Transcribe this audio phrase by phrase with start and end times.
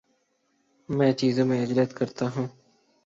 [0.89, 2.47] میں چیزوں میں عجلت کرتا ہوں